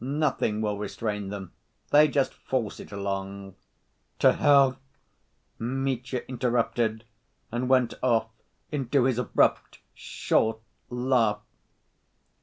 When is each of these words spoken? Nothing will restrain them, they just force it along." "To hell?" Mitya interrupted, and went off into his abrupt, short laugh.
Nothing 0.03 0.61
will 0.61 0.79
restrain 0.79 1.29
them, 1.29 1.51
they 1.91 2.07
just 2.07 2.33
force 2.33 2.79
it 2.79 2.91
along." 2.91 3.53
"To 4.17 4.33
hell?" 4.33 4.79
Mitya 5.59 6.23
interrupted, 6.27 7.03
and 7.51 7.69
went 7.69 7.93
off 8.01 8.29
into 8.71 9.03
his 9.03 9.19
abrupt, 9.19 9.77
short 9.93 10.57
laugh. 10.89 11.41